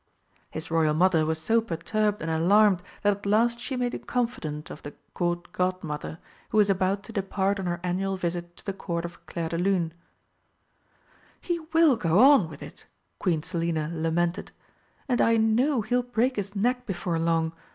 [0.49, 4.71] His Royal Mother was so perturbed and alarmed that at last she made a confidant
[4.71, 6.17] of the Court Godmother,
[6.49, 9.93] who was about to depart on her annual visit to the Court of Clairdelune.
[11.39, 12.87] "He will go on with it!"
[13.19, 14.49] Queen Selina lamented,
[15.07, 17.53] "and I know he'll break his neck before long!